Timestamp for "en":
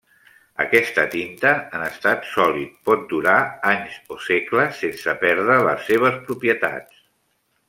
1.79-1.83